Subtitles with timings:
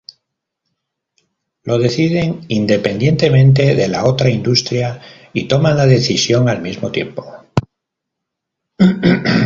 [1.63, 4.99] Lo deciden independientemente de la otra industria
[5.31, 7.23] y toman la decisión al mismo tiempo.